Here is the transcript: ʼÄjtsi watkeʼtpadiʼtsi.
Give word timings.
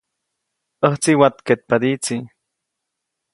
ʼÄjtsi 0.83 1.11
watkeʼtpadiʼtsi. 1.19 2.15